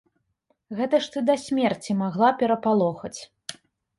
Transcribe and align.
Гэта 0.79 0.99
ж 1.07 1.11
ты 1.15 1.19
да 1.27 1.35
смерці 1.43 1.95
магла 1.99 2.29
перапалохаць. 2.39 3.15